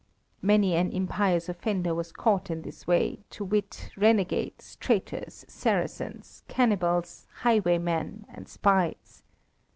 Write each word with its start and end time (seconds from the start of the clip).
Many 0.41 0.73
an 0.73 0.89
impious 0.91 1.47
offender 1.47 1.93
was 1.93 2.11
caught 2.11 2.49
in 2.49 2.63
this 2.63 2.87
way, 2.87 3.19
to 3.29 3.45
wit, 3.45 3.91
renegades, 3.95 4.75
traitors, 4.77 5.45
saracens, 5.47 6.41
cannibals, 6.47 7.27
highwaymen, 7.43 8.25
and 8.27 8.47
spies. 8.49 9.21